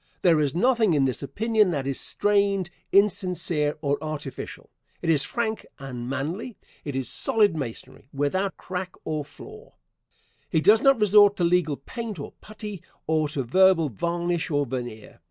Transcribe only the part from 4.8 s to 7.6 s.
It is frank and manly. It is solid